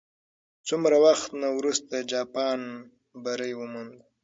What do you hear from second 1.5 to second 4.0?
وروسته جاپان بری وموند؟